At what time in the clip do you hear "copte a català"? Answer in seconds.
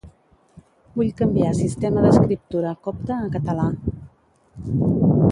2.87-3.69